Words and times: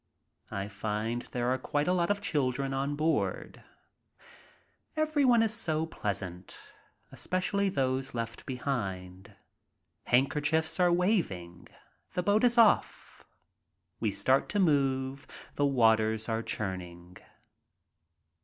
I 0.49 0.67
find 0.67 1.27
there 1.29 1.53
are 1.53 1.59
quite 1.59 1.87
a 1.87 1.93
lot 1.93 2.09
of 2.09 2.21
children 2.23 2.73
on 2.73 2.95
board. 2.95 3.63
Everyone 4.97 5.43
is 5.43 5.53
so 5.53 5.85
pleasant, 5.85 6.59
especially 7.11 7.69
those 7.69 8.15
left 8.15 8.47
behind. 8.47 9.35
Handkerchiefs 10.05 10.79
are 10.79 10.91
Waving. 10.91 11.67
The 12.13 12.23
boat 12.23 12.43
is 12.43 12.57
off. 12.57 13.27
We 13.99 14.09
start 14.09 14.49
to 14.49 14.59
move, 14.59 15.27
the 15.53 15.67
waters 15.67 16.27
are 16.27 16.41
churning. 16.41 17.17